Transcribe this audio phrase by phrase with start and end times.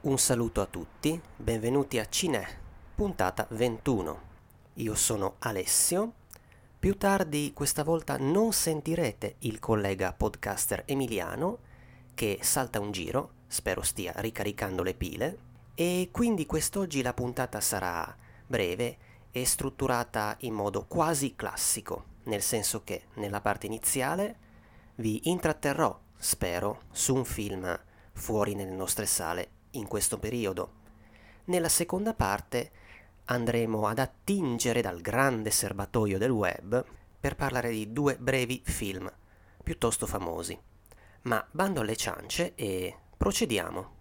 [0.00, 2.46] Un saluto a tutti, benvenuti a Cine,
[2.94, 4.20] puntata 21.
[4.74, 6.12] Io sono Alessio.
[6.78, 11.58] Più tardi questa volta non sentirete il collega podcaster Emiliano
[12.14, 15.38] che salta un giro, spero stia ricaricando le pile,
[15.74, 18.98] e quindi quest'oggi la puntata sarà breve
[19.32, 24.36] e strutturata in modo quasi classico, nel senso che nella parte iniziale
[24.94, 27.80] vi intratterrò, spero, su un film
[28.12, 30.72] fuori nelle nostre sale in questo periodo.
[31.44, 32.70] Nella seconda parte
[33.26, 36.84] andremo ad attingere dal grande serbatoio del web
[37.20, 39.10] per parlare di due brevi film
[39.62, 40.58] piuttosto famosi.
[41.22, 43.96] Ma bando alle ciance e procediamo.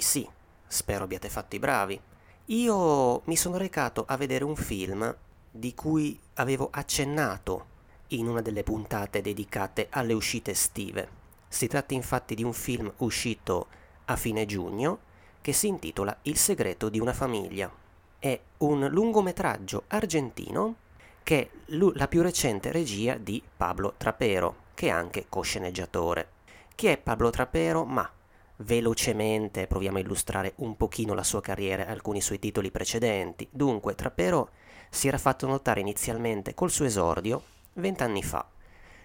[0.00, 0.28] Sì,
[0.66, 2.00] spero abbiate fatto i bravi.
[2.46, 5.16] Io mi sono recato a vedere un film
[5.48, 7.66] di cui avevo accennato
[8.08, 11.08] in una delle puntate dedicate alle uscite estive.
[11.46, 13.68] Si tratta infatti di un film uscito
[14.06, 14.98] a fine giugno
[15.40, 17.70] che si intitola Il segreto di una famiglia.
[18.18, 20.74] È un lungometraggio argentino
[21.22, 21.50] che è
[21.94, 26.28] la più recente regia di Pablo Trapero, che è anche cosceneggiatore.
[26.74, 27.84] Chi è Pablo Trapero?
[27.84, 28.10] Ma
[28.58, 33.48] velocemente proviamo a illustrare un pochino la sua carriera e alcuni suoi titoli precedenti.
[33.50, 34.50] Dunque, Trapero
[34.90, 37.42] si era fatto notare inizialmente col suo esordio
[37.74, 38.48] vent'anni fa,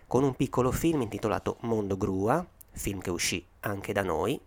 [0.05, 4.39] con un piccolo film intitolato Mondo Grua, film che uscì anche da noi,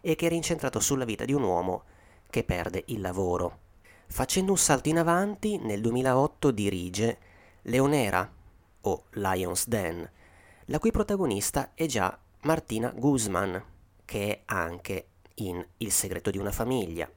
[0.00, 1.84] e che era incentrato sulla vita di un uomo
[2.30, 3.58] che perde il lavoro.
[4.06, 7.18] Facendo un salto in avanti, nel 2008 dirige
[7.62, 8.32] Leonera,
[8.82, 10.08] o Lion's Den,
[10.66, 13.74] la cui protagonista è già Martina Guzman,
[14.06, 17.10] che è anche in Il segreto di una famiglia.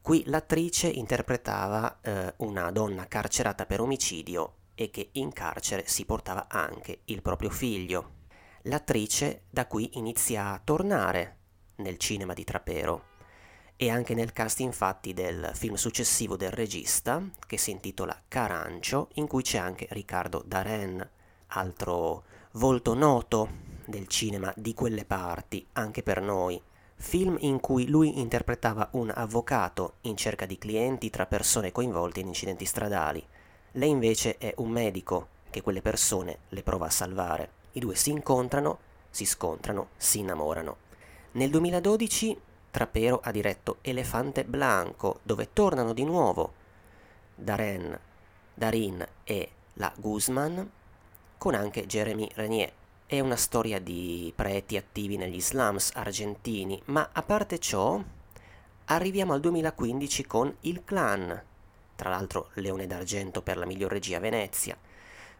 [0.00, 6.48] Qui l'attrice interpretava eh, una donna carcerata per omicidio e che in carcere si portava
[6.48, 8.20] anche il proprio figlio.
[8.62, 11.36] L'attrice da qui inizia a tornare
[11.76, 13.10] nel cinema di Trapero
[13.76, 19.26] e anche nel cast infatti del film successivo del regista che si intitola Carancio in
[19.26, 21.08] cui c'è anche Riccardo Daren,
[21.48, 26.60] altro volto noto del cinema di quelle parti, anche per noi.
[26.94, 32.28] Film in cui lui interpretava un avvocato in cerca di clienti tra persone coinvolte in
[32.28, 33.24] incidenti stradali.
[33.72, 37.50] Lei invece è un medico che quelle persone le prova a salvare.
[37.72, 38.78] I due si incontrano,
[39.10, 40.76] si scontrano, si innamorano.
[41.32, 42.38] Nel 2012
[42.72, 46.54] Trapero ha diretto Elefante Blanco, dove tornano di nuovo
[47.34, 47.98] Darren,
[48.54, 50.70] Darin e la Guzman,
[51.36, 52.72] con anche Jeremy Renier.
[53.12, 58.02] È una storia di preti attivi negli slums argentini, ma a parte ciò,
[58.86, 61.42] arriviamo al 2015 con Il Clan,
[61.94, 64.78] tra l'altro Leone d'Argento per la miglior regia a Venezia,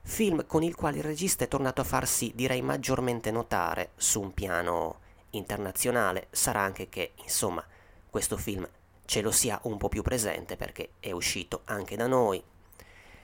[0.03, 4.35] film con il quale il regista è tornato a farsi, direi, maggiormente notare su un
[4.35, 4.99] piano
[5.31, 6.27] internazionale.
[6.31, 7.65] Sarà anche che, insomma,
[8.11, 8.69] questo film
[9.07, 12.45] ce lo sia un po' più presente perché è uscito anche da noi.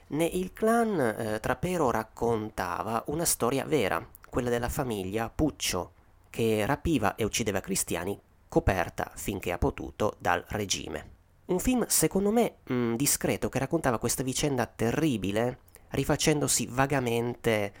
[0.07, 5.93] Ne il clan eh, Trapero raccontava una storia vera, quella della famiglia Puccio,
[6.29, 11.17] che rapiva e uccideva cristiani, coperta finché ha potuto dal regime.
[11.45, 15.59] Un film, secondo me, mh, mm, discreto, che raccontava questa vicenda terribile,
[15.89, 17.73] rifacendosi vagamente,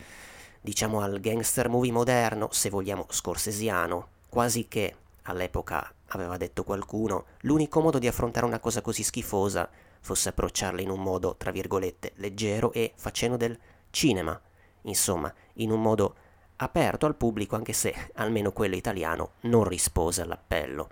[0.61, 7.81] diciamo, al gangster movie moderno, se vogliamo scorsesiano, quasi che, all'epoca aveva detto qualcuno, l'unico
[7.81, 9.69] modo di affrontare una cosa così schifosa
[10.01, 13.57] fosse approcciarla in un modo, tra virgolette, leggero e facendo del
[13.91, 14.39] cinema,
[14.83, 16.15] insomma, in un modo
[16.61, 20.89] aperto al pubblico anche se, almeno quello italiano, non rispose all'appello.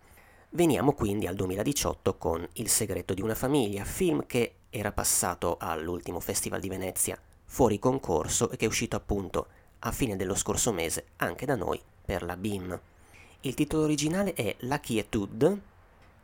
[0.52, 6.20] Veniamo quindi al 2018 con Il segreto di una famiglia, film che era passato all'ultimo
[6.20, 9.48] Festival di Venezia fuori concorso e che è uscito appunto
[9.80, 12.80] a fine dello scorso mese anche da noi per la BIM.
[13.42, 15.60] Il titolo originale è La Quietud,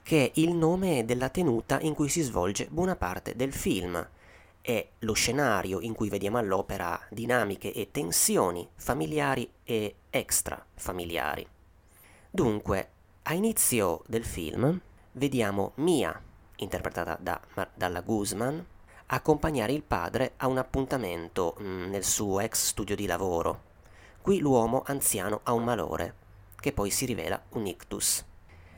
[0.03, 4.05] che è il nome della tenuta in cui si svolge buona parte del film,
[4.63, 11.45] è lo scenario in cui vediamo all'opera dinamiche e tensioni familiari e extrafamiliari.
[12.29, 12.89] Dunque,
[13.23, 14.79] a inizio del film
[15.11, 16.17] vediamo Mia,
[16.55, 17.41] interpretata da,
[17.73, 18.65] dalla Guzman,
[19.07, 23.71] accompagnare il padre a un appuntamento mh, mm, nel suo ex studio di lavoro.
[24.21, 26.15] Qui l'uomo anziano ha un malore,
[26.55, 28.23] che poi si rivela un ictus.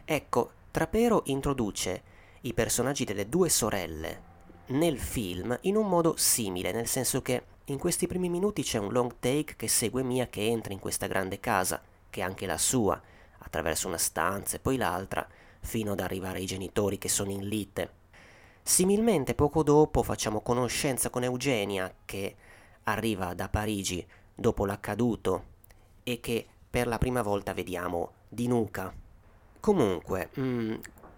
[0.03, 2.01] Ecco, Trapero introduce
[2.41, 4.33] i personaggi delle due sorelle
[4.67, 8.91] nel film in un modo simile, nel senso che in questi primi minuti c'è un
[8.91, 12.57] long take che segue Mia che entra in questa grande casa, che è anche la
[12.57, 12.99] sua,
[13.39, 15.27] attraverso una stanza e poi l'altra,
[15.61, 18.03] fino ad arrivare ai genitori che sono in lite.
[18.61, 22.35] Similmente poco dopo facciamo conoscenza con Eugenia che
[22.83, 25.53] arriva da Parigi dopo l'accaduto
[26.03, 28.93] e che per la prima volta vediamo di nuca.
[29.59, 30.73] Comunque, mm,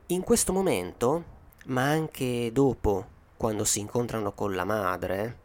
[0.08, 1.24] in questo momento,
[1.66, 5.38] ma anche dopo, quando si incontrano con la madre,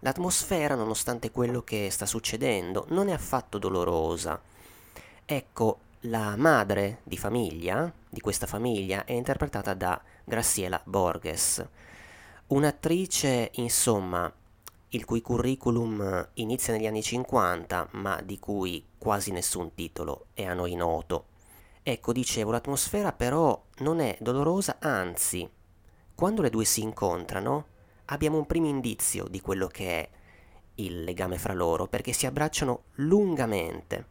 [0.00, 4.40] l'atmosfera, nonostante quello che sta succedendo, non è affatto dolorosa.
[5.24, 11.64] Ecco, la madre di famiglia, di questa famiglia, è interpretata da Graciela Borges,
[12.48, 14.32] un'attrice, insomma,
[14.88, 20.54] il cui curriculum inizia negli anni 50, ma di cui quasi nessun titolo è a
[20.54, 21.26] noi noto.
[21.82, 25.48] Ecco, dicevo, l'atmosfera però non è dolorosa, anzi,
[26.20, 27.64] quando le due si incontrano,
[28.04, 30.08] abbiamo un primo indizio di quello che è
[30.74, 34.04] il legame fra loro, perché si abbracciano lungamente.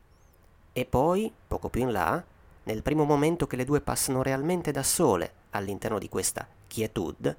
[0.74, 2.24] E poi, poco più in là,
[2.64, 7.38] nel primo momento che le due passano realmente da sole all'interno di questa quietud,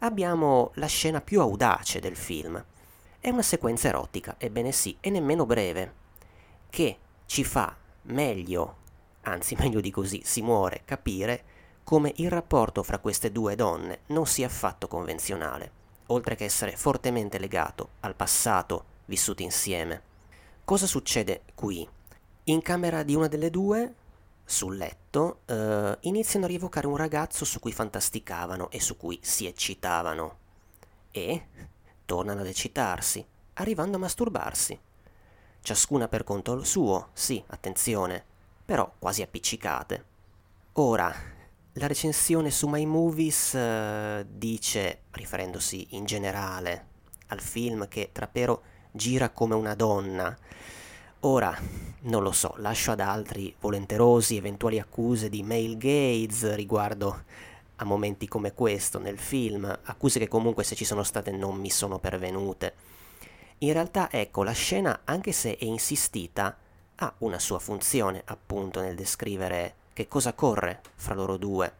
[0.00, 2.62] abbiamo la scena più audace del film.
[3.18, 5.94] È una sequenza erotica, ebbene sì, e nemmeno breve,
[6.68, 8.76] che ci fa meglio,
[9.22, 11.44] anzi meglio di così, si muore capire
[11.84, 15.70] come il rapporto fra queste due donne non sia affatto convenzionale,
[16.06, 20.02] oltre che essere fortemente legato al passato vissuto insieme.
[20.64, 21.88] Cosa succede qui?
[22.44, 23.94] In camera di una delle due,
[24.44, 29.46] sul letto, eh, iniziano a rievocare un ragazzo su cui fantasticavano e su cui si
[29.46, 30.38] eccitavano.
[31.10, 31.46] E
[32.04, 33.24] tornano ad eccitarsi,
[33.54, 34.78] arrivando a masturbarsi.
[35.62, 38.24] Ciascuna per conto suo, sì, attenzione,
[38.64, 40.04] però quasi appiccicate.
[40.74, 41.14] Ora,
[41.74, 46.86] la recensione su My Movies uh, dice, riferendosi in generale
[47.28, 50.36] al film, che Trapero gira come una donna.
[51.20, 51.56] Ora,
[52.02, 57.24] non lo so, lascio ad altri volenterosi eventuali accuse di male gaze riguardo
[57.76, 61.70] a momenti come questo nel film, accuse che comunque se ci sono state non mi
[61.70, 62.74] sono pervenute.
[63.58, 66.56] In realtà, ecco, la scena, anche se è insistita,
[66.96, 71.74] ha una sua funzione appunto nel descrivere che cosa corre fra loro due.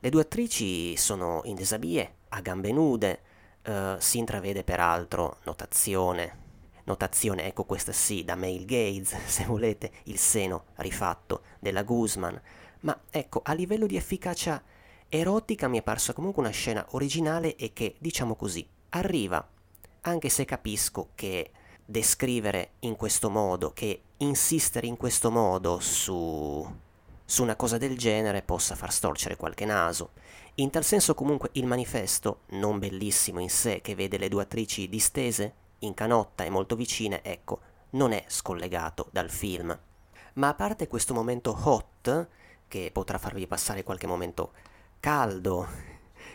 [0.00, 3.20] Le due attrici sono in desabie, a gambe nude,
[3.64, 6.38] uh, si intravede peraltro notazione,
[6.84, 12.40] notazione, ecco questa sì, da male gaze, se volete, il seno rifatto della Guzman,
[12.80, 14.60] ma ecco, a livello di efficacia
[15.08, 19.48] erotica mi è parsa comunque una scena originale e che, diciamo così, arriva,
[20.00, 21.52] anche se capisco che
[21.84, 26.66] descrivere in questo modo, che insistere in questo modo su,
[27.30, 30.14] su una cosa del genere possa far storcere qualche naso.
[30.56, 34.88] In tal senso comunque il manifesto, non bellissimo in sé, che vede le due attrici
[34.88, 37.60] distese, in canotta e molto vicine, ecco,
[37.90, 39.78] non è scollegato dal film.
[40.34, 42.28] Ma a parte questo momento hot,
[42.66, 44.52] che potrà farvi passare qualche momento
[44.98, 45.68] caldo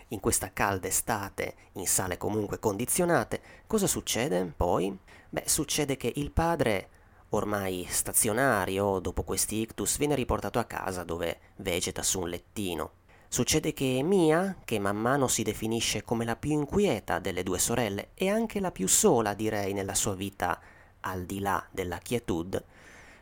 [0.09, 4.97] in questa calda estate in sale comunque condizionate, cosa succede poi?
[5.29, 6.89] Beh, succede che il padre,
[7.35, 12.91] ormai stazionario dopo questi ictus, viene riportato a casa dove vegeta su un lettino.
[13.27, 18.09] Succede che Mia, che man mano si definisce come la più inquieta delle due sorelle
[18.13, 20.59] e anche la più sola, direi, nella sua vita
[21.01, 22.63] al di là della quietud,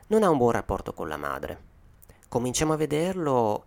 [0.08, 1.72] non ha un buon rapporto con la madre.
[2.30, 3.66] Cominciamo a vederlo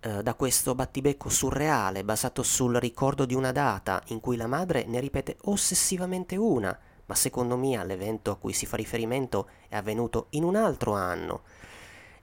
[0.00, 4.84] eh, da questo battibecco surreale basato sul ricordo di una data in cui la madre
[4.84, 6.78] ne ripete ossessivamente una,
[7.08, 11.42] ma secondo me l'evento a cui si fa riferimento è avvenuto in un altro anno.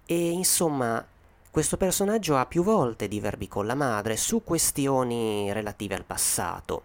[0.06, 1.06] E insomma,
[1.52, 6.84] questo personaggio ha più volte diverbi con la madre su questioni relative al passato,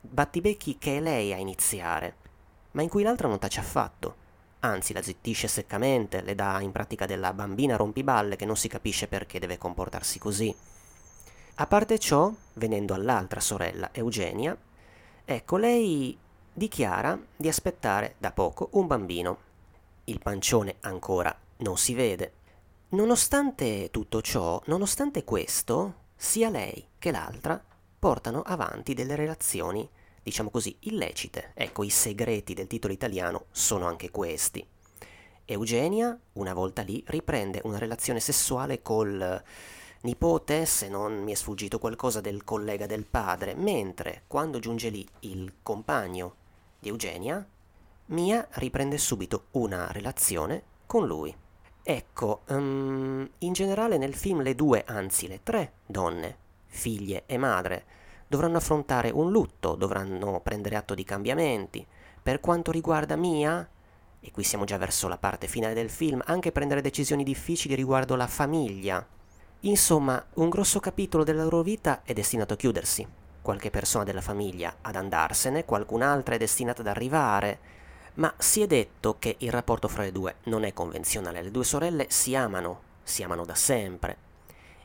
[0.00, 2.14] battibecchi che è lei a iniziare,
[2.72, 4.24] ma in cui l'altra non tace affatto
[4.66, 9.06] anzi la zittisce seccamente, le dà in pratica della bambina rompiballe che non si capisce
[9.06, 10.54] perché deve comportarsi così.
[11.58, 14.56] A parte ciò, venendo all'altra sorella, Eugenia,
[15.24, 16.18] ecco, lei
[16.56, 19.38] dichiara di aspettare da poco un bambino.
[20.04, 22.32] Il pancione ancora non si vede.
[22.90, 27.62] Nonostante tutto ciò, nonostante questo, sia lei che l'altra
[27.98, 29.86] portano avanti delle relazioni
[30.22, 31.52] diciamo così, illecite.
[31.52, 34.66] Ecco, i segreti del titolo italiano sono anche questi.
[35.44, 39.42] Eugenia, una volta lì, riprende una relazione sessuale col
[40.00, 45.06] nipote, se non mi è sfuggito qualcosa del collega del padre, mentre quando giunge lì
[45.20, 46.44] il compagno
[46.78, 47.46] di Eugenia,
[48.06, 51.34] Mia riprende subito una relazione con lui.
[51.82, 57.84] Ecco, um, in generale nel film le due, anzi le tre donne, figlie e madre,
[58.28, 61.86] dovranno affrontare un lutto, dovranno prendere atto di cambiamenti.
[62.22, 63.68] Per quanto riguarda Mia,
[64.20, 68.16] e qui siamo già verso la parte finale del film, anche prendere decisioni difficili riguardo
[68.16, 69.06] la famiglia.
[69.60, 73.06] Insomma, un grosso capitolo della loro vita è destinato a chiudersi.
[73.46, 77.58] Qualche persona della famiglia ad andarsene, qualcun'altra è destinata ad arrivare,
[78.14, 81.62] ma si è detto che il rapporto fra le due non è convenzionale, le due
[81.62, 84.16] sorelle si amano, si amano da sempre.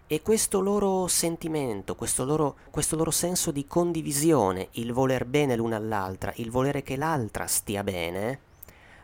[0.06, 5.78] E questo loro sentimento, questo loro, questo loro senso di condivisione, il voler bene l'una
[5.78, 8.40] all'altra, il volere che l'altra stia bene,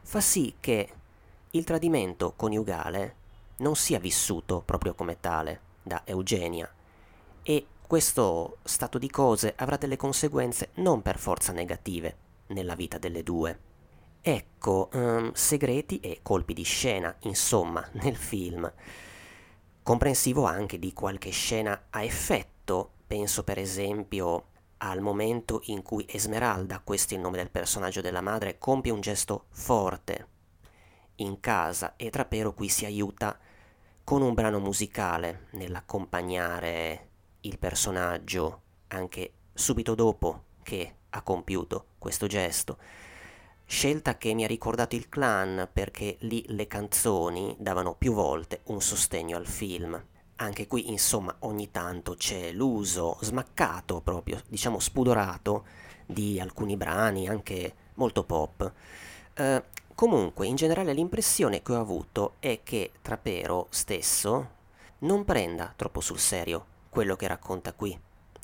[0.03, 0.87] fa sì che
[1.49, 3.15] il tradimento coniugale
[3.57, 6.71] non sia vissuto proprio come tale da Eugenia
[7.41, 12.17] e questo stato di cose avrà delle conseguenze non per forza negative
[12.47, 13.59] nella vita delle due.
[14.21, 18.69] Ecco, um, segreti e colpi di scena, insomma, nel film.
[19.81, 24.47] Comprensivo anche di qualche scena a effetto, penso per esempio
[24.79, 28.99] al momento in cui Esmeralda, questo è il nome del personaggio della madre, compie un
[28.99, 30.27] gesto forte
[31.15, 33.39] in casa e Trapero qui si aiuta
[34.03, 37.06] con un brano musicale nell'accompagnare
[37.47, 42.77] il personaggio anche subito dopo che ha compiuto questo gesto
[43.67, 48.81] scelta che mi ha ricordato il clan perché lì le canzoni davano più volte un
[48.81, 50.01] sostegno al film.
[50.37, 55.65] Anche qui, insomma, ogni tanto c'è l'uso smaccato, proprio, diciamo spudorato,
[56.05, 58.71] di alcuni brani, anche molto pop.
[59.33, 59.63] Eh,
[59.93, 64.55] comunque, in generale l'impressione che ho avuto è che Trapero stesso
[64.99, 67.95] non prenda troppo sul serio quello che racconta qui,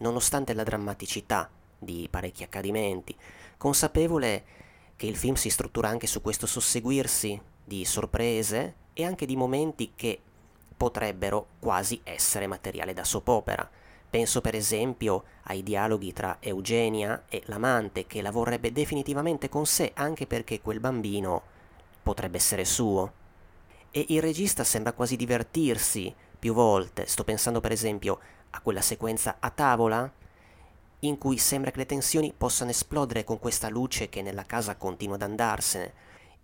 [0.01, 3.15] nonostante la drammaticità di parecchi accadimenti,
[3.57, 4.43] consapevole
[4.95, 9.93] che il film si struttura anche su questo susseguirsi di sorprese e anche di momenti
[9.95, 10.19] che
[10.77, 13.67] potrebbero quasi essere materiale da soap opera.
[14.07, 19.93] Penso per esempio ai dialoghi tra Eugenia e l'amante che la vorrebbe definitivamente con sé
[19.95, 21.41] anche perché quel bambino
[22.03, 23.13] potrebbe essere suo.
[23.89, 27.07] E il regista sembra quasi divertirsi più volte.
[27.07, 28.19] Sto pensando per esempio
[28.55, 30.11] a quella sequenza a tavola
[30.99, 35.15] in cui sembra che le tensioni possano esplodere con questa luce che nella casa continua
[35.15, 35.93] ad andarsene,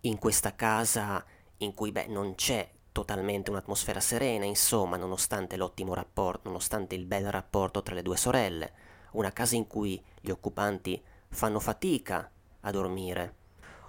[0.02, 1.24] in questa casa
[1.58, 7.32] in cui beh, non c'è totalmente un'atmosfera serena, insomma, nonostante l'ottimo rapporto, nonostante il bel
[7.32, 8.74] rapporto tra le due sorelle,
[9.12, 12.30] una casa in cui gli occupanti fanno fatica
[12.62, 13.36] a dormire,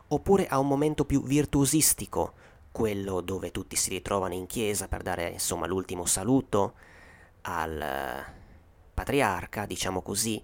[0.08, 2.34] oppure a un momento più virtuosistico,
[2.70, 6.74] quello dove tutti si ritrovano in chiesa per dare insomma l'ultimo saluto
[7.42, 8.24] al
[8.92, 10.42] patriarca, diciamo così,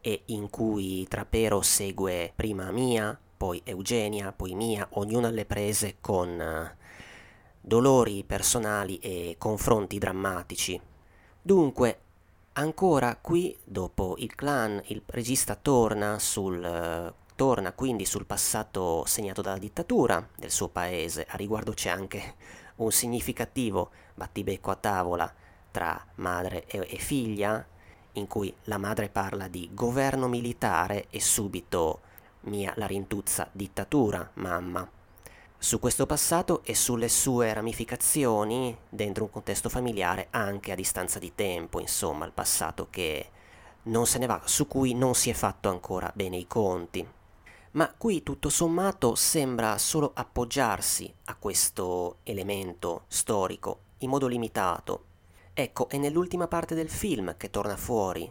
[0.00, 6.40] e in cui Trapero segue prima Mia, poi Eugenia, poi Mia, ognuno alle prese con
[6.40, 6.76] eh,
[7.60, 10.80] dolori personali e confronti drammatici.
[11.42, 12.00] Dunque,
[12.52, 19.58] ancora qui, dopo il clan, il regista torna sul torna quindi sul passato segnato dalla
[19.58, 21.26] dittatura del suo paese.
[21.28, 22.34] A riguardo c'è anche
[22.76, 25.34] un significativo battibecco a tavola
[25.76, 27.62] tra madre e, e figlia,
[28.12, 32.00] in cui la madre parla di governo militare e subito
[32.46, 34.88] Mia la rintuzza dittatura, mamma.
[35.58, 41.34] Su questo passato e sulle sue ramificazioni dentro un contesto familiare anche a distanza di
[41.34, 43.28] tempo, insomma, il passato che
[43.84, 47.06] non se ne va, su cui non si è fatto ancora bene i conti.
[47.72, 55.05] Ma qui tutto sommato sembra solo appoggiarsi a questo elemento storico in modo limitato,
[55.58, 58.30] Ecco, è nell'ultima parte del film che torna fuori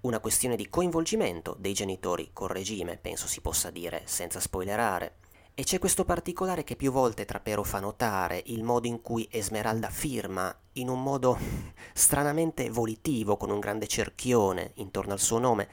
[0.00, 5.14] una questione di coinvolgimento dei genitori col regime, penso si possa dire senza spoilerare.
[5.54, 9.88] E c'è questo particolare che più volte Trapero fa notare, il modo in cui Esmeralda
[9.88, 11.38] firma, in un modo
[11.94, 15.66] stranamente volitivo, con un grande cerchione intorno al suo nome,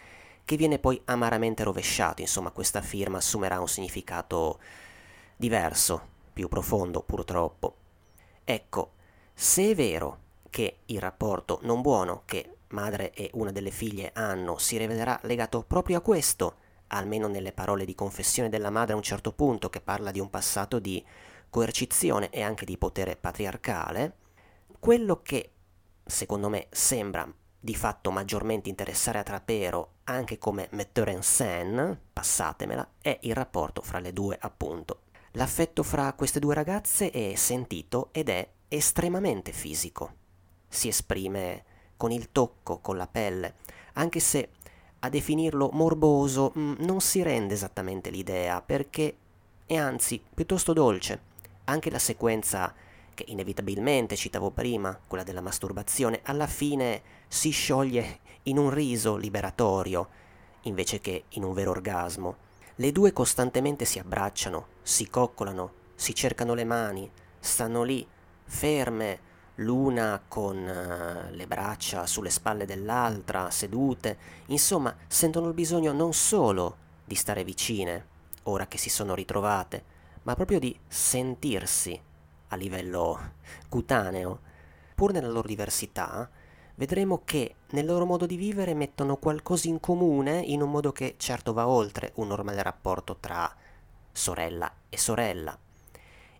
[0.46, 4.62] che viene poi amaramente rovesciato, insomma questa firma assumerà un significato
[5.36, 7.76] diverso, più profondo purtroppo.
[8.46, 8.92] Ecco,
[9.34, 14.58] se è vero che il rapporto non buono che madre e una delle figlie hanno
[14.58, 16.56] si rivelerà legato proprio a questo,
[16.88, 20.30] almeno nelle parole di confessione della madre a un certo punto che parla di un
[20.30, 21.04] passato di
[21.50, 24.18] coercizione e anche di potere patriarcale,
[24.80, 25.52] quello che
[26.06, 32.88] secondo me sembra di fatto maggiormente interessare a Trapero anche come metteur en scène, passatemela,
[33.02, 35.02] è il rapporto fra le due appunto.
[35.34, 40.20] L'affetto fra queste due ragazze è sentito ed è estremamente fisico
[40.70, 41.66] si esprime
[41.98, 43.56] con il tocco, con la pelle,
[43.94, 44.50] anche se
[45.00, 49.16] a definirlo morboso mm, non si rende esattamente l'idea, perché
[49.66, 51.28] è anzi piuttosto dolce.
[51.66, 52.74] Anche la sequenza
[53.14, 60.08] che inevitabilmente citavo prima, quella della masturbazione, alla fine si scioglie in un riso liberatorio,
[60.64, 62.48] invece che in un vero orgasmo.
[62.76, 68.08] Le due costantemente si abbracciano, si coccolano, si cercano le mani, stanno lì,
[68.46, 69.20] ferme,
[69.60, 76.88] l'una con uh, le braccia sulle spalle dell'altra, sedute, insomma, sentono il bisogno non solo
[77.06, 78.06] di stare vicine,
[78.44, 79.84] ora che si sono ritrovate,
[80.24, 82.00] ma proprio di sentirsi
[82.50, 83.34] a livello
[83.68, 84.40] cutaneo.
[84.96, 86.30] Pur nella loro diversità,
[86.76, 91.16] vedremo che nel loro modo di vivere mettono qualcosa in comune in un modo che
[91.18, 93.54] certo va oltre un normale rapporto tra
[94.12, 95.58] sorella e sorella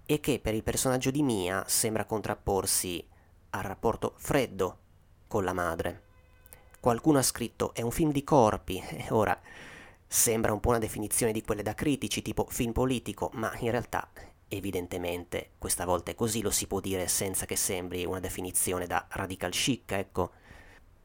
[0.06, 3.06] e che per il personaggio di Mia sembra contrapporsi
[3.52, 4.78] al rapporto freddo
[5.28, 6.04] con la madre.
[6.80, 9.40] Qualcuno ha scritto è un film di corpi e ora
[10.08, 14.10] sembra un po' una definizione di quelle da critici tipo film politico, ma in realtà
[14.48, 19.06] evidentemente questa volta è così, lo si può dire senza che sembri una definizione da
[19.10, 20.32] radical chic, ecco.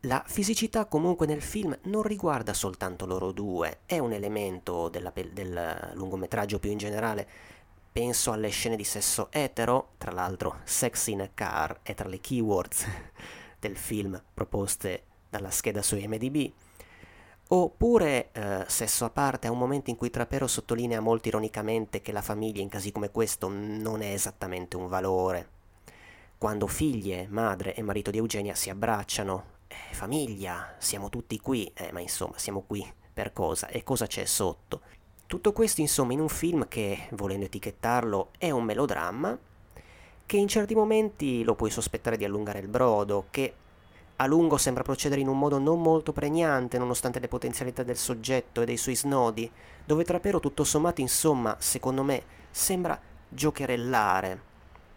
[0.01, 5.93] La fisicità comunque nel film non riguarda soltanto loro due, è un elemento della, del
[5.95, 7.29] lungometraggio più in generale,
[7.95, 12.19] penso alle scene di sesso etero, tra l'altro sex in a car è tra le
[12.19, 12.85] keywords
[13.61, 16.51] del film proposte dalla scheda su IMDb,
[17.51, 22.11] oppure eh, sesso a parte, è un momento in cui Trapero sottolinea molto ironicamente che
[22.11, 25.49] la famiglia in casi come questo non è esattamente un valore.
[26.37, 31.93] Quando figlie, madre e marito di Eugenia si abbracciano, eh, famiglia, siamo tutti qui, eh,
[31.93, 34.81] ma insomma siamo qui per cosa e cosa c'è sotto.
[35.27, 39.37] Tutto questo insomma in un film che, volendo etichettarlo, è un melodramma,
[40.27, 43.55] che in certi momenti lo puoi sospettare di allungare il brodo, che
[44.17, 48.61] a lungo sembra procedere in un modo non molto pregnante nonostante le potenzialità del soggetto
[48.61, 49.51] e dei suoi snodi,
[49.85, 54.53] dove Trapero tutto sommato insomma, secondo me, sembra giocherellare.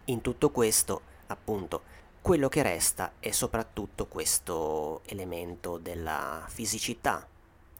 [0.06, 1.82] In tutto questo, appunto,
[2.22, 7.26] quello che resta è soprattutto questo elemento della fisicità,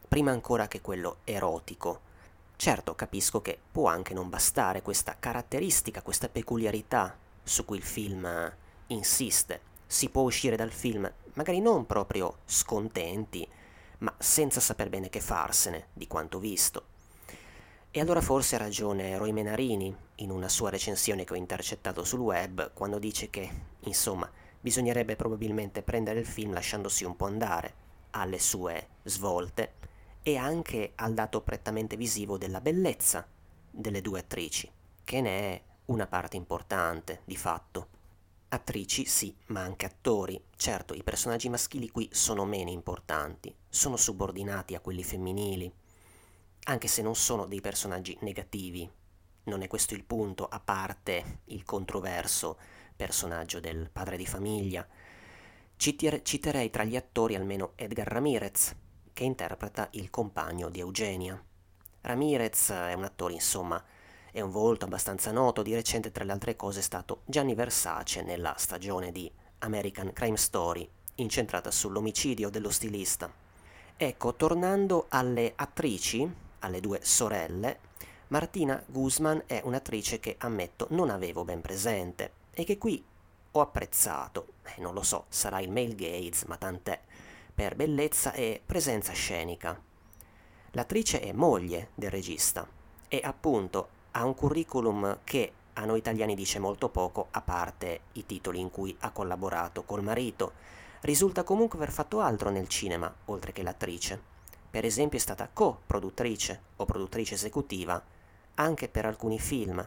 [0.08, 2.06] prima ancora che quello erotico,
[2.60, 8.52] Certo, capisco che può anche non bastare questa caratteristica, questa peculiarità su cui il film
[8.88, 9.60] insiste.
[9.86, 13.48] Si può uscire dal film magari non proprio scontenti,
[13.98, 16.82] ma senza saper bene che farsene di quanto visto.
[17.92, 22.18] E allora forse ha ragione Roy Menarini in una sua recensione che ho intercettato sul
[22.18, 23.48] web quando dice che,
[23.82, 24.28] insomma,
[24.60, 27.74] bisognerebbe probabilmente prendere il film lasciandosi un po' andare
[28.10, 29.74] alle sue svolte
[30.28, 33.26] e anche al dato prettamente visivo della bellezza
[33.70, 34.70] delle due attrici,
[35.02, 37.88] che ne è una parte importante, di fatto.
[38.48, 40.38] Attrici sì, ma anche attori.
[40.54, 45.72] Certo, i personaggi maschili qui sono meno importanti, sono subordinati a quelli femminili,
[46.64, 48.86] anche se non sono dei personaggi negativi.
[49.44, 52.58] Non è questo il punto, a parte il controverso
[52.94, 54.86] personaggio del padre di famiglia.
[55.74, 58.74] Citerei tra gli attori almeno Edgar Ramirez,
[59.18, 61.42] che interpreta il compagno di Eugenia.
[62.02, 63.82] Ramirez è un attore, insomma,
[64.30, 68.22] è un volto abbastanza noto, di recente tra le altre cose è stato Gianni Versace
[68.22, 69.28] nella stagione di
[69.58, 73.28] American Crime Story, incentrata sull'omicidio dello stilista.
[73.96, 77.80] Ecco, tornando alle attrici, alle due sorelle,
[78.28, 83.04] Martina Guzman è un'attrice che ammetto non avevo ben presente e che qui
[83.50, 84.46] ho apprezzato.
[84.62, 87.00] Eh, non lo so, sarà il male gaze, ma tant'è
[87.58, 89.76] per bellezza e presenza scenica.
[90.70, 92.64] L'attrice è moglie del regista
[93.08, 98.24] e appunto ha un curriculum che a noi italiani dice molto poco, a parte i
[98.26, 100.52] titoli in cui ha collaborato col marito.
[101.00, 104.22] Risulta comunque aver fatto altro nel cinema, oltre che l'attrice.
[104.70, 108.00] Per esempio è stata co-produttrice o produttrice esecutiva
[108.54, 109.84] anche per alcuni film,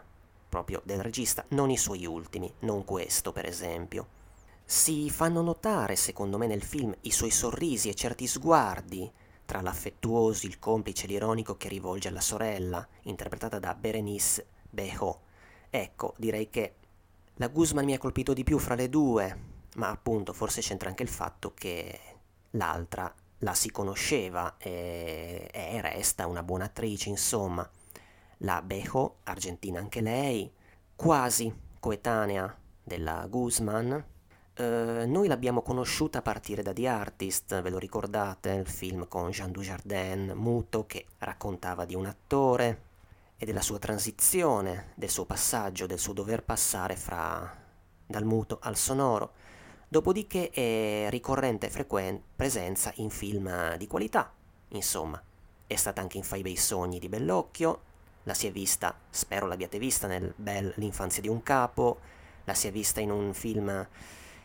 [0.49, 4.19] proprio del regista, non i suoi ultimi, non questo per esempio.
[4.71, 9.11] Si fanno notare, secondo me, nel film i suoi sorrisi e certi sguardi,
[9.43, 15.23] tra l'affettuoso, il complice e l'ironico che rivolge alla sorella, interpretata da Berenice Beho.
[15.69, 16.75] Ecco, direi che
[17.33, 19.39] la Guzman mi ha colpito di più fra le due,
[19.75, 21.99] ma appunto forse c'entra anche il fatto che
[22.51, 27.69] l'altra la si conosceva e, e resta una buona attrice, insomma.
[28.37, 30.49] La Beho, argentina anche lei,
[30.95, 34.05] quasi coetanea della Guzman,
[34.53, 39.31] Uh, noi l'abbiamo conosciuta a partire da The Artist, ve lo ricordate, il film con
[39.31, 42.81] Jean Dujardin, muto, che raccontava di un attore
[43.37, 47.59] e della sua transizione, del suo passaggio, del suo dover passare fra
[48.05, 49.31] dal muto al sonoro.
[49.87, 54.31] Dopodiché è ricorrente e frequente presenza in film di qualità,
[54.69, 55.21] insomma.
[55.65, 57.81] È stata anche in Fai bei sogni di Bellocchio,
[58.23, 61.99] la si è vista, spero l'abbiate vista nel bel L'infanzia di un capo,
[62.43, 63.87] la si è vista in un film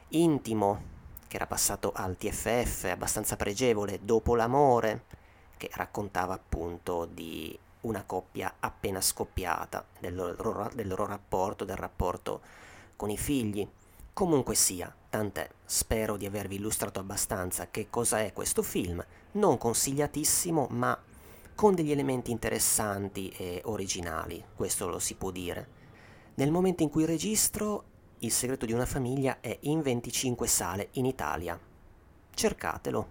[0.08, 0.94] intimo
[1.26, 5.04] che era passato al TFF, abbastanza pregevole, Dopo l'amore,
[5.56, 12.40] che raccontava appunto di una coppia appena scoppiata, del loro, del loro rapporto, del rapporto
[12.96, 13.66] con i figli.
[14.12, 20.68] Comunque sia, tant'è, spero di avervi illustrato abbastanza che cosa è questo film, non consigliatissimo,
[20.70, 20.98] ma
[21.54, 25.68] con degli elementi interessanti e originali, questo lo si può dire.
[26.34, 27.84] Nel momento in cui registro,
[28.26, 31.56] Il segreto di una famiglia è in 25 sale in Italia.
[32.34, 33.06] Cercatelo.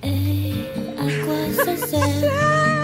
[0.00, 0.52] Et
[0.96, 2.32] à quoi ça sert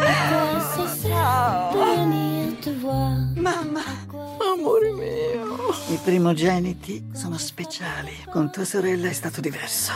[0.02, 3.84] À quoi ça sert de venir te voir Mamma,
[4.58, 5.70] amore mio.
[5.90, 8.10] I primogeniti sono speciali.
[8.28, 9.92] Con tua sorella è stato diverso.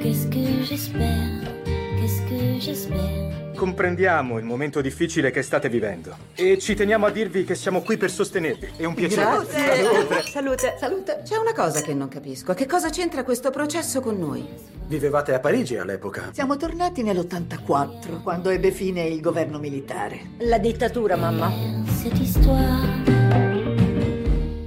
[0.00, 1.57] Qu'est-ce que j'espère
[1.98, 7.42] Qu'est-ce que j'espère Comprendiamo il momento difficile che state vivendo e ci teniamo a dirvi
[7.42, 8.74] che siamo qui per sostenervi.
[8.76, 9.44] È un piacere.
[9.48, 10.22] Salute.
[10.30, 10.76] Salute.
[10.78, 11.22] Salute.
[11.24, 12.54] C'è una cosa che non capisco.
[12.54, 14.46] Che cosa c'entra questo processo con noi?
[14.86, 16.30] Vivevate a Parigi all'epoca.
[16.32, 20.20] Siamo tornati nell'84, quando ebbe fine il governo militare.
[20.38, 21.52] La dittatura, mamma.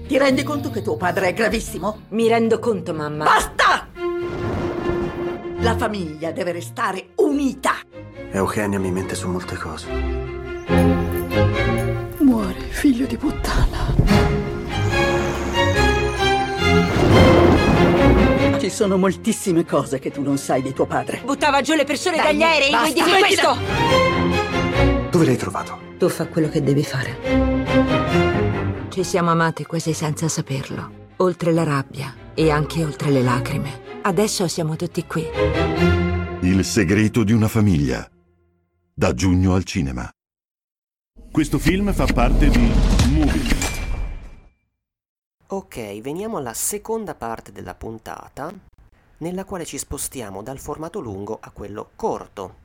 [0.05, 2.01] Ti rendi conto che tuo padre è gravissimo?
[2.09, 3.23] Mi rendo conto, mamma.
[3.23, 3.80] Basta!
[5.61, 7.73] La famiglia deve restare unita.
[8.31, 9.87] Eugenia mi mente su molte cose.
[12.17, 13.93] Muore, figlio di puttana.
[18.57, 21.21] Ci sono moltissime cose che tu non sai di tuo padre.
[21.23, 23.57] Buttava giù le persone Dai, dagli aerei, vuoi dire questo?
[25.11, 25.77] Dove l'hai trovato?
[25.99, 28.87] Tu fa quello che devi fare.
[28.89, 30.89] Ci siamo amati quasi senza saperlo.
[31.17, 33.89] Oltre la rabbia e anche oltre le lacrime.
[34.03, 35.23] Adesso siamo tutti qui.
[36.41, 38.09] Il segreto di una famiglia.
[38.91, 40.09] Da giugno al cinema.
[41.31, 42.71] Questo film fa parte di
[43.09, 43.55] Movie.
[45.47, 48.51] Ok, veniamo alla seconda parte della puntata,
[49.17, 52.60] nella quale ci spostiamo dal formato lungo a quello corto.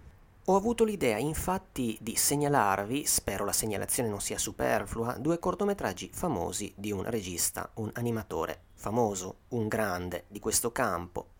[0.48, 6.72] Ho avuto l'idea infatti di segnalarvi, spero la segnalazione non sia superflua, due cortometraggi famosi
[6.76, 11.30] di un regista, un animatore famoso, un grande di questo campo.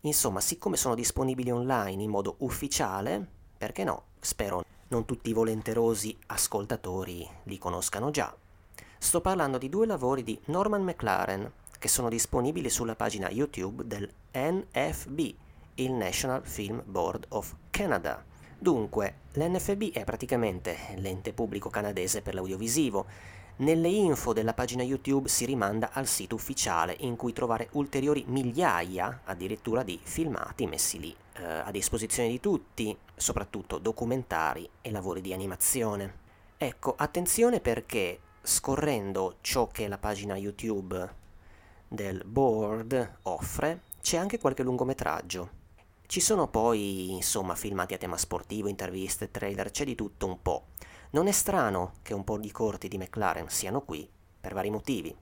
[0.00, 3.24] Insomma, siccome sono disponibili online in modo ufficiale,
[3.56, 8.34] perché no, spero non tutti i volenterosi ascoltatori li conoscano già.
[8.98, 14.12] Sto parlando di due lavori di Norman McLaren che sono disponibili sulla pagina YouTube del
[14.32, 15.20] NFB,
[15.74, 18.24] il National Film Board of Canada.
[18.58, 23.04] Dunque, l'NFB è praticamente l'ente pubblico canadese per l'audiovisivo
[23.56, 29.20] nelle info della pagina YouTube si rimanda al sito ufficiale in cui trovare ulteriori migliaia
[29.24, 35.34] addirittura di filmati messi lì eh, a disposizione di tutti, soprattutto documentari e lavori di
[35.34, 36.24] animazione.
[36.56, 41.14] Ecco, attenzione perché scorrendo ciò che la pagina YouTube
[41.88, 45.55] del board offre, c'è anche qualche lungometraggio.
[46.06, 50.66] Ci sono poi, insomma, filmati a tema sportivo, interviste, trailer, c'è di tutto un po'.
[51.10, 54.08] Non è strano che un po' di corti di McLaren siano qui
[54.40, 55.14] per vari motivi.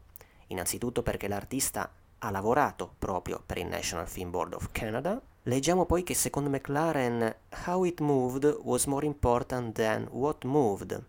[0.49, 5.21] Innanzitutto perché l'artista ha lavorato proprio per il National Film Board of Canada.
[5.45, 11.03] Leggiamo poi che secondo McLaren How it moved was more important than what moved,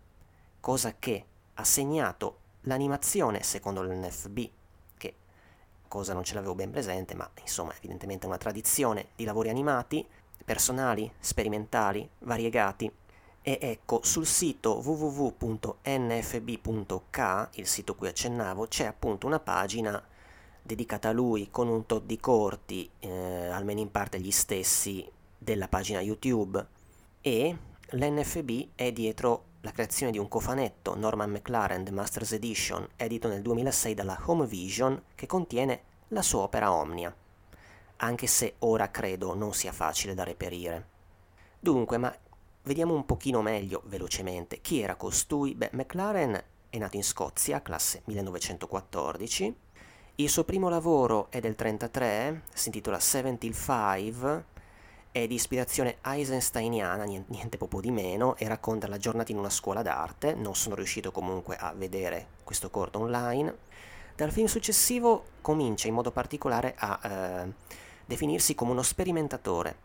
[0.58, 4.38] cosa che ha segnato l'animazione secondo l'NFB,
[5.88, 10.06] cosa non ce l'avevo ben presente, ma insomma evidentemente una tradizione di lavori animati,
[10.44, 12.90] personali, sperimentali, variegati,
[13.48, 15.88] e ecco, sul sito www.nfb.k,
[17.52, 20.04] il sito cui accennavo, c'è appunto una pagina
[20.60, 25.68] dedicata a lui con un tot di corti, eh, almeno in parte gli stessi, della
[25.68, 26.66] pagina YouTube.
[27.20, 27.56] E
[27.90, 33.42] l'NFB è dietro la creazione di un cofanetto Norman McLaren The Masters Edition, edito nel
[33.42, 37.12] 2006 dalla Home Vision, che contiene la sua opera Omnia,
[37.96, 40.94] anche se ora credo non sia facile da reperire.
[41.58, 42.16] Dunque, ma
[42.66, 45.54] Vediamo un pochino meglio, velocemente, chi era costui.
[45.54, 49.56] Beh, McLaren è nato in Scozia, classe 1914.
[50.16, 54.44] Il suo primo lavoro è del 1933, si intitola 75,
[55.16, 59.48] è di ispirazione eisensteiniana, niente, niente proprio di meno, e racconta la giornata in una
[59.48, 60.34] scuola d'arte.
[60.34, 63.56] Non sono riuscito comunque a vedere questo corto online.
[64.14, 67.52] Dal film successivo comincia in modo particolare a eh,
[68.04, 69.84] definirsi come uno sperimentatore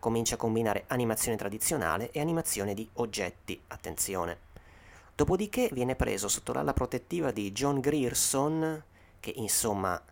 [0.00, 4.38] comincia a combinare animazione tradizionale e animazione di oggetti, attenzione.
[5.14, 8.82] Dopodiché viene preso sotto l'ala protettiva di John Grierson,
[9.20, 10.02] che insomma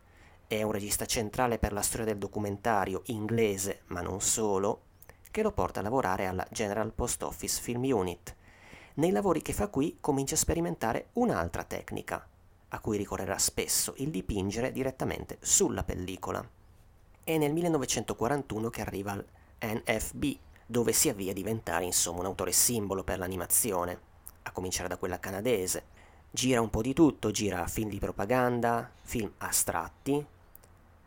[0.53, 4.83] è un regista centrale per la storia del documentario inglese, ma non solo,
[5.31, 8.37] che lo porta a lavorare alla General Post Office Film Unit.
[8.97, 12.29] Nei lavori che fa qui comincia a sperimentare un'altra tecnica,
[12.69, 16.47] a cui ricorrerà spesso, il dipingere direttamente sulla pellicola.
[17.25, 19.25] È nel 1941 che arriva al
[19.59, 20.25] NFB,
[20.67, 23.99] dove si avvia a diventare insomma un autore simbolo per l'animazione,
[24.43, 25.85] a cominciare da quella canadese.
[26.31, 30.27] Gira un po' di tutto, gira film di propaganda, film astratti,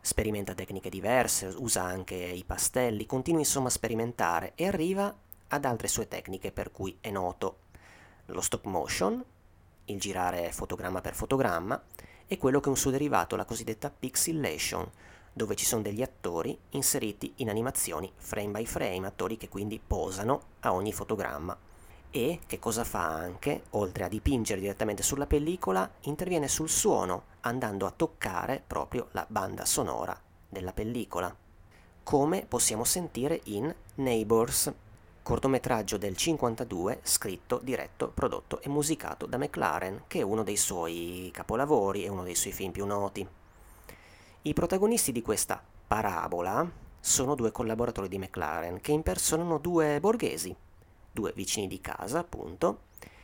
[0.06, 5.12] sperimenta tecniche diverse, usa anche i pastelli, continua insomma a sperimentare e arriva
[5.48, 7.56] ad altre sue tecniche per cui è noto
[8.26, 9.22] lo stop motion,
[9.86, 11.82] il girare fotogramma per fotogramma,
[12.28, 14.88] e quello che è un suo derivato, la cosiddetta pixelation,
[15.32, 20.40] dove ci sono degli attori inseriti in animazioni frame by frame, attori che quindi posano
[20.60, 21.58] a ogni fotogramma.
[22.10, 27.86] E che cosa fa anche, oltre a dipingere direttamente sulla pellicola, interviene sul suono, andando
[27.86, 31.34] a toccare proprio la banda sonora della pellicola,
[32.02, 34.72] come possiamo sentire in Neighbors,
[35.22, 41.30] cortometraggio del 52 scritto, diretto, prodotto e musicato da McLaren, che è uno dei suoi
[41.32, 43.26] capolavori e uno dei suoi film più noti.
[44.42, 50.54] I protagonisti di questa parabola sono due collaboratori di McLaren che impersonano due borghesi,
[51.16, 52.82] due vicini di casa, appunto,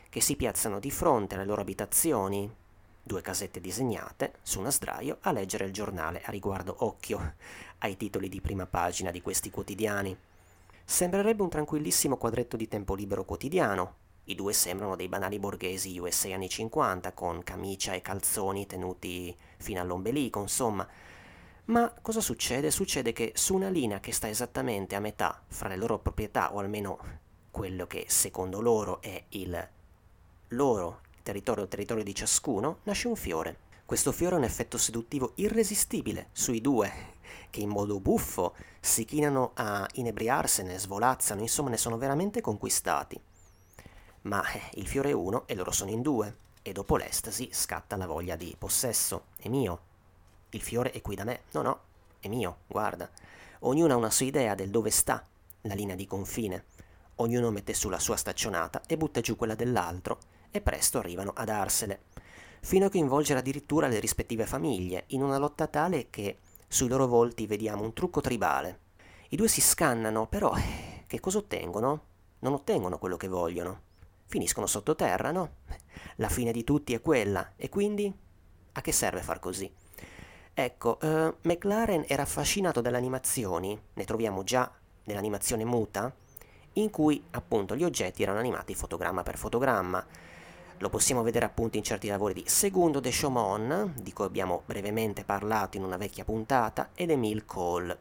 [0.09, 2.51] che si piazzano di fronte alle loro abitazioni,
[3.03, 6.23] due casette disegnate, su una sdraio, a leggere il giornale.
[6.23, 7.35] A riguardo, occhio
[7.79, 10.17] ai titoli di prima pagina di questi quotidiani.
[10.83, 14.01] Sembrerebbe un tranquillissimo quadretto di tempo libero quotidiano.
[14.25, 19.81] I due sembrano dei banali borghesi USA anni 50, con camicia e calzoni tenuti fino
[19.81, 20.87] all'ombelico, insomma.
[21.65, 22.71] Ma cosa succede?
[22.71, 26.59] Succede che su una linea che sta esattamente a metà fra le loro proprietà, o
[26.59, 27.21] almeno
[27.53, 29.69] quello che secondo loro è il
[30.47, 33.57] loro territorio, il territorio di ciascuno, nasce un fiore.
[33.85, 36.91] Questo fiore ha un effetto seduttivo irresistibile sui due,
[37.51, 43.21] che in modo buffo si chinano a inebriarsene, svolazzano, insomma ne sono veramente conquistati.
[44.21, 47.95] Ma eh, il fiore è uno e loro sono in due, e dopo l'estasi scatta
[47.97, 49.25] la voglia di possesso.
[49.37, 49.79] È mio.
[50.49, 51.41] Il fiore è qui da me.
[51.51, 51.79] No, no,
[52.19, 53.07] è mio, guarda.
[53.59, 55.23] Ognuno ha una sua idea del dove sta
[55.61, 56.71] la linea di confine.
[57.17, 61.43] Ognuno mette su la sua staccionata e butta giù quella dell'altro e presto arrivano a
[61.43, 62.03] darsele,
[62.61, 67.45] fino a coinvolgere addirittura le rispettive famiglie in una lotta tale che sui loro volti
[67.45, 68.79] vediamo un trucco tribale.
[69.29, 72.01] I due si scannano, però eh, che cosa ottengono?
[72.39, 73.81] Non ottengono quello che vogliono.
[74.25, 75.57] Finiscono sottoterra, no?
[76.15, 78.11] La fine di tutti è quella, e quindi
[78.71, 79.71] a che serve far così?
[80.53, 84.71] Ecco, uh, McLaren era affascinato dalle animazioni, ne troviamo già
[85.05, 86.13] nell'animazione muta,
[86.73, 90.05] in cui appunto gli oggetti erano animati fotogramma per fotogramma.
[90.77, 95.23] Lo possiamo vedere appunto in certi lavori di Segundo de Chaumont, di cui abbiamo brevemente
[95.23, 97.97] parlato in una vecchia puntata, ed Emile Cole.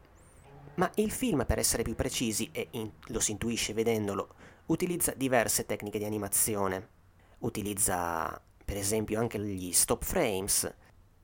[0.75, 4.35] Ma il film, per essere più precisi, e in, lo si intuisce vedendolo,
[4.67, 6.89] utilizza diverse tecniche di animazione.
[7.41, 10.75] Utilizza per esempio anche gli stop frames,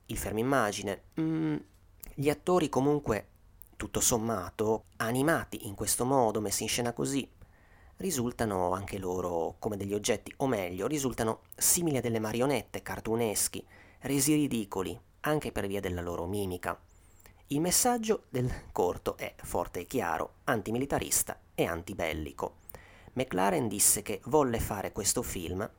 [0.05, 1.03] il fermo immagine.
[1.19, 1.55] Mm,
[2.13, 3.27] gli attori comunque,
[3.75, 7.27] tutto sommato, animati in questo modo, messi in scena così,
[7.99, 13.65] risultano anche loro come degli oggetti, o meglio, risultano simili a delle marionette cartuneschi,
[14.01, 16.79] resi ridicoli anche per via della loro mimica.
[17.47, 22.57] Il messaggio del corto è forte e chiaro, antimilitarista e antibellico.
[23.13, 25.69] McLaren disse che volle fare questo film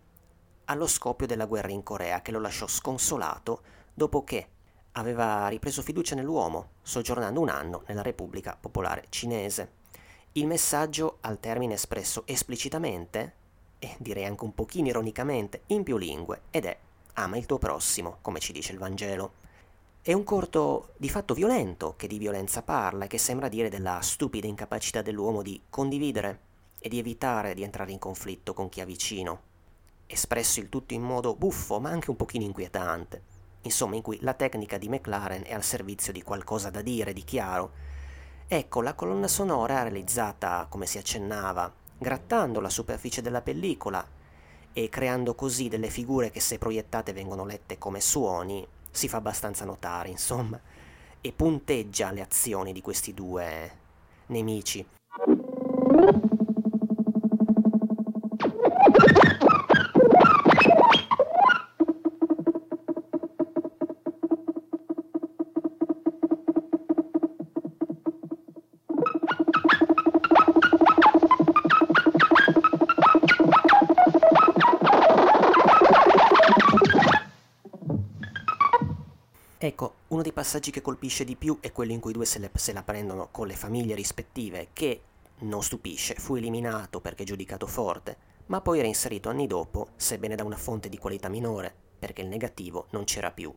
[0.66, 3.62] allo scoppio della guerra in Corea che lo lasciò sconsolato
[3.94, 4.48] dopo che
[4.92, 9.78] aveva ripreso fiducia nell'uomo, soggiornando un anno nella Repubblica Popolare Cinese.
[10.34, 13.34] Il messaggio, al termine espresso esplicitamente,
[13.80, 16.78] e direi anche un pochino ironicamente, in più lingue, ed è
[17.14, 19.32] ama il tuo prossimo, come ci dice il Vangelo.
[20.00, 24.00] È un corto di fatto violento che di violenza parla e che sembra dire della
[24.02, 26.38] stupida incapacità dell'uomo di condividere
[26.78, 29.40] e di evitare di entrare in conflitto con chi ha vicino.
[30.06, 33.22] Espresso il tutto in modo buffo ma anche un pochino inquietante.
[33.62, 37.24] Insomma, in cui la tecnica di McLaren è al servizio di qualcosa da dire, di
[37.24, 37.72] chiaro,
[38.52, 44.04] Ecco, la colonna sonora realizzata, come si accennava, grattando la superficie della pellicola
[44.72, 49.64] e creando così delle figure che se proiettate vengono lette come suoni, si fa abbastanza
[49.64, 50.58] notare, insomma,
[51.20, 53.70] e punteggia le azioni di questi due
[54.26, 54.84] nemici.
[80.40, 82.83] Passaggi che colpisce di più è quello in cui i due se, le, se la
[82.83, 85.03] prendono con le famiglie rispettive, che
[85.40, 90.57] non stupisce, fu eliminato perché giudicato forte, ma poi reinserito anni dopo, sebbene da una
[90.57, 93.55] fonte di qualità minore, perché il negativo non c'era più.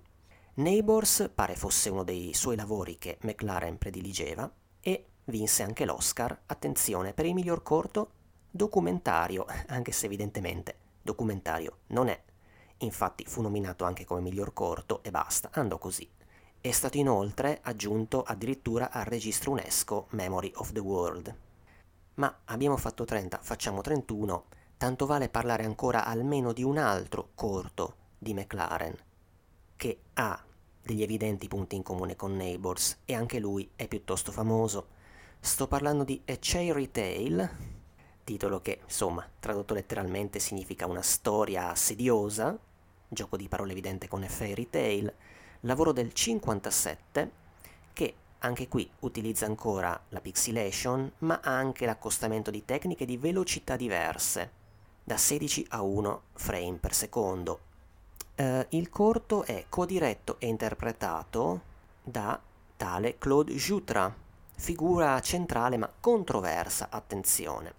[0.56, 7.14] Neighbors pare fosse uno dei suoi lavori che McLaren prediligeva e vinse anche l'Oscar, attenzione,
[7.14, 8.12] per il miglior corto
[8.52, 12.22] documentario, anche se evidentemente documentario non è.
[12.80, 16.10] Infatti fu nominato anche come miglior corto e basta, andò così.
[16.66, 21.36] È stato inoltre aggiunto addirittura al registro UNESCO Memory of the World.
[22.14, 24.46] Ma abbiamo fatto 30, facciamo 31,
[24.78, 28.96] tanto vale parlare ancora almeno di un altro corto di McLaren,
[29.76, 30.42] che ha
[30.82, 34.88] degli evidenti punti in comune con Neighbors e anche lui è piuttosto famoso.
[35.42, 37.52] Sto parlando di A Cherry Tale,
[38.24, 42.58] titolo che, insomma, tradotto letteralmente significa una storia assediosa,
[43.10, 45.33] gioco di parole evidente con a fairy tale,
[45.64, 47.32] lavoro del 57
[47.94, 54.52] che anche qui utilizza ancora la pixelation, ma anche l'accostamento di tecniche di velocità diverse,
[55.04, 57.60] da 16 a 1 frame per secondo.
[58.36, 61.62] Uh, il corto è codiretto e interpretato
[62.02, 62.40] da
[62.76, 64.14] tale Claude Jutra,
[64.56, 67.76] figura centrale ma controversa, attenzione.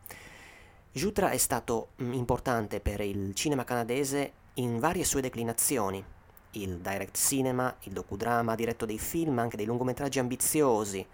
[0.93, 6.14] Jutra è stato mm, importante per il cinema canadese in varie sue declinazioni.
[6.57, 11.05] Il direct cinema, il docudrama, ha diretto dei film, anche dei lungometraggi ambiziosi.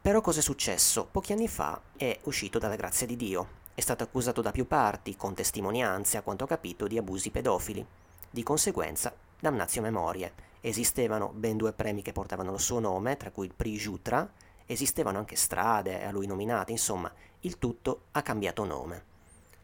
[0.00, 1.06] Però cosa è successo?
[1.08, 3.62] Pochi anni fa è uscito dalla grazia di Dio.
[3.72, 7.86] È stato accusato da più parti, con testimonianze, a quanto ho capito, di abusi pedofili.
[8.28, 10.32] Di conseguenza, damnazio memorie.
[10.60, 14.28] Esistevano ben due premi che portavano il suo nome, tra cui il Prix Jutra,
[14.66, 19.04] esistevano anche strade a lui nominate, insomma, il tutto ha cambiato nome.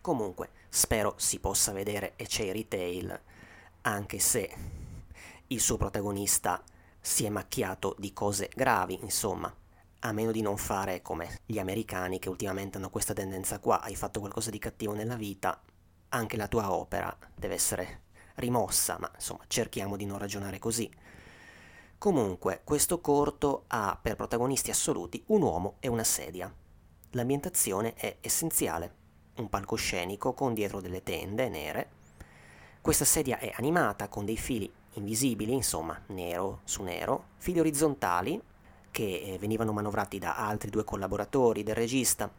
[0.00, 3.22] Comunque, spero si possa vedere A Cherry Tale,
[3.82, 4.79] anche se
[5.52, 6.62] il suo protagonista
[7.00, 9.52] si è macchiato di cose gravi, insomma,
[10.00, 13.96] a meno di non fare come gli americani che ultimamente hanno questa tendenza qua, hai
[13.96, 15.60] fatto qualcosa di cattivo nella vita,
[16.10, 18.02] anche la tua opera deve essere
[18.36, 20.88] rimossa, ma insomma cerchiamo di non ragionare così.
[21.98, 26.52] Comunque, questo corto ha per protagonisti assoluti un uomo e una sedia.
[27.10, 28.94] L'ambientazione è essenziale,
[29.38, 31.90] un palcoscenico con dietro delle tende nere.
[32.80, 38.40] Questa sedia è animata con dei fili invisibili, insomma, nero su nero, fili orizzontali
[38.90, 42.30] che eh, venivano manovrati da altri due collaboratori del regista.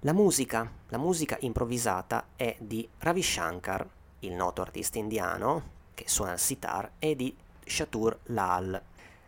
[0.00, 3.88] La musica, la musica improvvisata è di Ravi Shankar,
[4.20, 7.34] il noto artista indiano che suona il sitar, e di
[7.64, 8.80] Chatur Lal.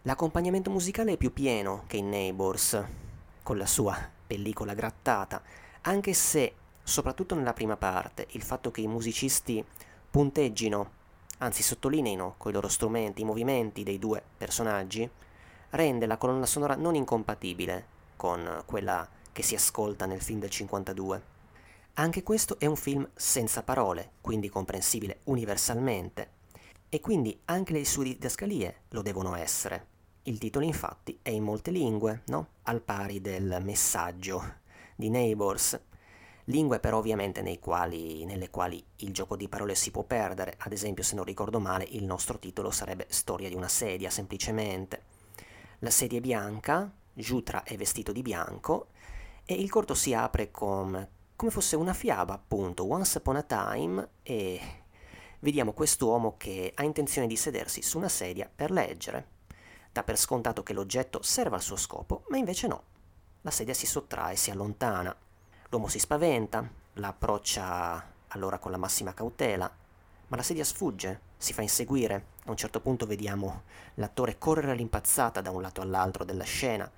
[0.02, 2.82] L'accompagnamento musicale è più pieno che in Neighbors,
[3.42, 5.42] con la sua pellicola grattata,
[5.82, 9.64] anche se, soprattutto nella prima parte, il fatto che i musicisti
[10.10, 10.90] punteggino,
[11.38, 15.08] anzi sottolineino con i loro strumenti i movimenti dei due personaggi,
[15.70, 21.22] rende la colonna sonora non incompatibile con quella che si ascolta nel film del 52.
[21.94, 26.30] Anche questo è un film senza parole, quindi comprensibile universalmente,
[26.88, 29.86] e quindi anche le sue didascalie lo devono essere.
[30.22, 32.48] Il titolo infatti è in molte lingue, no?
[32.64, 34.42] Al pari del messaggio
[34.94, 35.80] di Neighbors.
[36.48, 41.04] Lingue però ovviamente quali, nelle quali il gioco di parole si può perdere, ad esempio
[41.04, 45.02] se non ricordo male il nostro titolo sarebbe Storia di una sedia semplicemente.
[45.80, 48.88] La sedia è bianca, Jutra è vestito di bianco
[49.44, 51.06] e il corto si apre con,
[51.36, 54.60] come fosse una fiaba appunto, Once Upon a Time e
[55.40, 59.36] vediamo quest'uomo che ha intenzione di sedersi su una sedia per leggere.
[59.92, 62.82] Dà per scontato che l'oggetto serva al suo scopo, ma invece no.
[63.42, 65.14] La sedia si sottrae, si allontana.
[65.70, 69.70] L'uomo si spaventa, la approccia allora con la massima cautela,
[70.28, 72.24] ma la sedia sfugge, si fa inseguire.
[72.46, 76.90] A un certo punto vediamo l'attore correre all'impazzata da un lato all'altro della scena.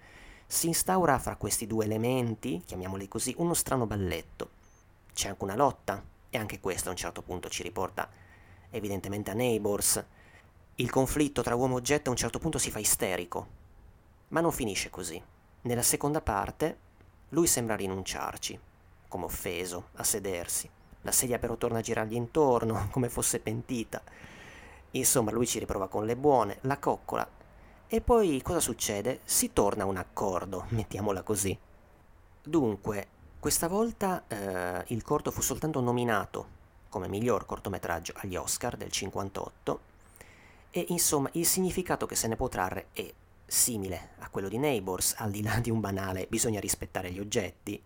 [0.46, 4.50] Si instaura fra questi due elementi, chiamiamoli così, uno strano balletto.
[5.12, 8.08] C'è anche una lotta, e anche questo a un certo punto ci riporta
[8.70, 10.04] evidentemente a Neighbors.
[10.76, 13.48] Il conflitto tra uomo e oggetto a un certo punto si fa isterico.
[14.28, 15.20] Ma non finisce così.
[15.62, 16.88] Nella seconda parte
[17.30, 18.58] lui sembra rinunciarci,
[19.08, 20.68] come offeso, a sedersi.
[21.02, 24.02] La sedia però torna a girargli intorno, come fosse pentita.
[24.92, 27.28] Insomma, lui ci riprova con le buone, la coccola.
[27.86, 29.20] E poi cosa succede?
[29.24, 31.56] Si torna a un accordo, mettiamola così.
[32.42, 33.06] Dunque,
[33.40, 36.58] questa volta eh, il corto fu soltanto nominato
[36.88, 39.80] come miglior cortometraggio agli Oscar del 58
[40.70, 43.12] e insomma il significato che se ne può trarre è
[43.50, 47.82] simile a quello di Neighbors, al di là di un banale bisogna rispettare gli oggetti.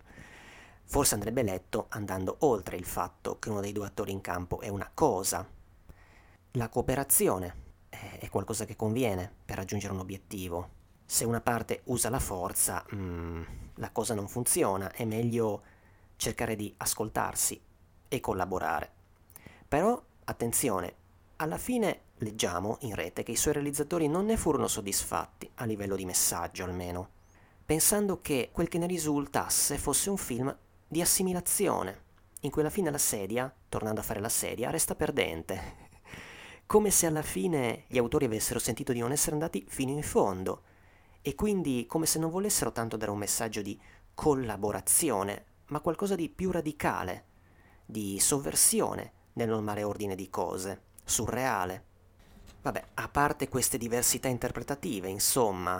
[0.83, 4.69] Forse andrebbe letto andando oltre il fatto che uno dei due attori in campo è
[4.69, 5.47] una cosa.
[6.51, 10.69] La cooperazione è qualcosa che conviene per raggiungere un obiettivo.
[11.03, 13.41] Se una parte usa la forza, mm,
[13.75, 15.63] la cosa non funziona, è meglio
[16.15, 17.59] cercare di ascoltarsi
[18.07, 18.91] e collaborare.
[19.67, 20.93] Però, attenzione,
[21.37, 25.95] alla fine leggiamo in rete che i suoi realizzatori non ne furono soddisfatti, a livello
[25.95, 27.09] di messaggio almeno,
[27.65, 30.55] pensando che quel che ne risultasse fosse un film
[30.87, 32.03] di assimilazione,
[32.41, 35.83] in cui alla fine la sedia, tornando a fare la sedia, resta perdente.
[36.65, 40.61] Come se alla fine gli autori avessero sentito di non essere andati fino in fondo,
[41.27, 43.79] e quindi come se non volessero tanto dare un messaggio di
[44.13, 47.25] collaborazione, ma qualcosa di più radicale,
[47.83, 51.93] di sovversione nel normale ordine di cose, surreale.
[52.65, 55.79] Vabbè, a parte queste diversità interpretative, insomma,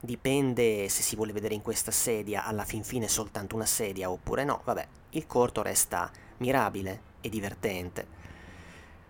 [0.00, 4.44] dipende se si vuole vedere in questa sedia alla fin fine soltanto una sedia oppure
[4.44, 8.06] no, vabbè, il corto resta mirabile e divertente.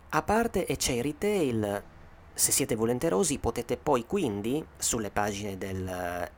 [0.08, 1.82] A parte e c'è il retail,
[2.32, 5.86] se siete volenterosi potete poi quindi sulle pagine del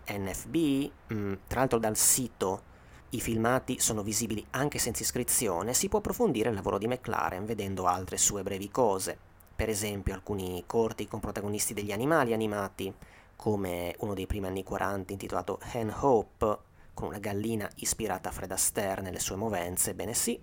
[0.05, 2.63] eh, NFB, mh, mm, tra l'altro dal sito
[3.11, 7.87] i filmati sono visibili anche senza iscrizione, si può approfondire il lavoro di McLaren vedendo
[7.87, 12.93] altre sue brevi cose per esempio alcuni corti con protagonisti degli animali animati,
[13.37, 16.59] come uno dei primi anni 40 intitolato Hen Hope,
[16.95, 20.41] con una gallina ispirata a Fred Astaire nelle sue movenze, bene sì,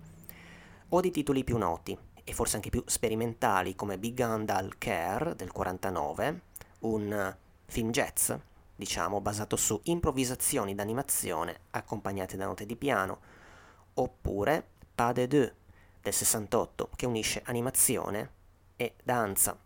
[0.88, 5.52] o di titoli più noti, e forse anche più sperimentali, come Big Gandal Care del
[5.52, 6.40] 49,
[6.80, 7.36] un
[7.66, 8.32] film jazz,
[8.74, 13.20] diciamo, basato su improvvisazioni d'animazione accompagnate da note di piano,
[13.94, 15.52] oppure Pas de deux
[16.02, 18.38] del 68, che unisce animazione
[18.80, 19.60] e Danza,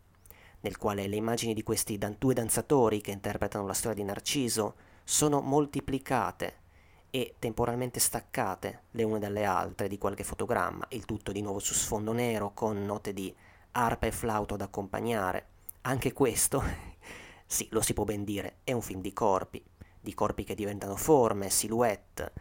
[0.62, 4.74] nel quale le immagini di questi dan- due danzatori che interpretano la storia di Narciso
[5.04, 6.62] sono moltiplicate
[7.10, 11.74] e temporalmente staccate le une dalle altre di qualche fotogramma, il tutto di nuovo su
[11.74, 13.32] sfondo nero con note di
[13.70, 15.46] arpa e flauto ad accompagnare.
[15.82, 16.60] Anche questo,
[17.46, 19.64] sì, lo si può ben dire, è un film di corpi,
[20.00, 22.32] di corpi che diventano forme, silhouette,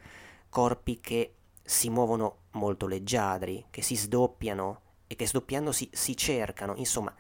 [0.49, 4.82] corpi che si muovono molto leggiadri, che si sdoppiano
[5.14, 7.14] e che sdoppiandosi si cercano, insomma,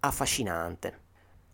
[0.00, 1.04] affascinante.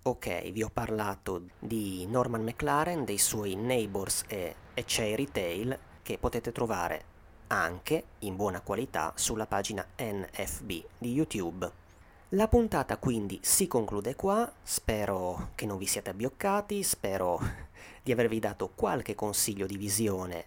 [0.03, 6.19] Ok, vi ho parlato di Norman McLaren, dei suoi Neighbors e, e Cherry Tale che
[6.19, 7.05] potete trovare
[7.47, 11.71] anche in buona qualità sulla pagina NFB di YouTube.
[12.31, 17.41] La puntata quindi si conclude qua, spero che non vi siate abbioccati, spero
[18.03, 20.45] di avervi dato qualche consiglio di visione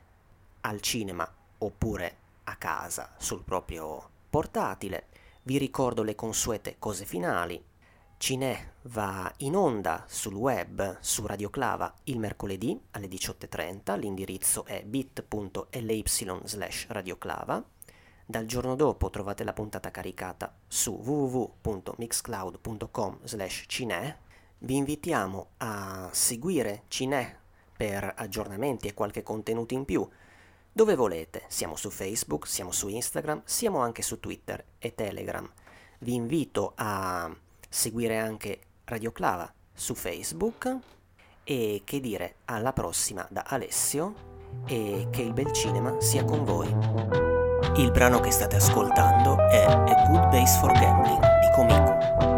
[0.61, 1.28] al cinema
[1.59, 5.05] oppure a casa sul proprio portatile.
[5.47, 7.63] Vi ricordo le consuete cose finali.
[8.17, 14.81] Cinè va in onda sul web su Radio Clava il mercoledì alle 18.30, l'indirizzo è
[14.83, 16.03] bit.ly
[16.45, 17.63] slash radioclava.
[18.25, 24.17] Dal giorno dopo trovate la puntata caricata su www.mixcloud.com slash cinè.
[24.57, 27.37] Vi invitiamo a seguire Cinè
[27.77, 30.09] per aggiornamenti e qualche contenuto in più
[30.76, 31.43] dove volete.
[31.47, 35.49] Siamo su Facebook, siamo su Instagram, siamo anche su Twitter e Telegram.
[35.99, 37.34] Vi invito a
[37.69, 40.78] seguire anche Radio Clava su Facebook
[41.45, 44.34] e che dire alla prossima da Alessio
[44.65, 46.67] e che il bel cinema sia con voi.
[47.78, 52.34] Il brano che state ascoltando è A Good Base for Gambling di Comico.